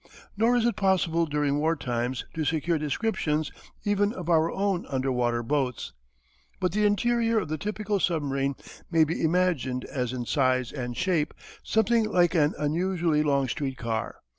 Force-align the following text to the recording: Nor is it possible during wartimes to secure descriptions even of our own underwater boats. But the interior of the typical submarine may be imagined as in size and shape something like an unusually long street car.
Nor 0.35 0.55
is 0.55 0.65
it 0.65 0.75
possible 0.77 1.27
during 1.27 1.59
wartimes 1.59 2.23
to 2.33 2.43
secure 2.43 2.79
descriptions 2.79 3.51
even 3.83 4.13
of 4.13 4.29
our 4.29 4.51
own 4.51 4.87
underwater 4.89 5.43
boats. 5.43 5.93
But 6.59 6.71
the 6.71 6.87
interior 6.87 7.37
of 7.37 7.49
the 7.49 7.59
typical 7.59 7.99
submarine 7.99 8.55
may 8.89 9.03
be 9.03 9.23
imagined 9.23 9.85
as 9.85 10.11
in 10.11 10.25
size 10.25 10.71
and 10.71 10.97
shape 10.97 11.35
something 11.61 12.09
like 12.11 12.33
an 12.33 12.55
unusually 12.57 13.21
long 13.21 13.47
street 13.47 13.77
car. 13.77 14.21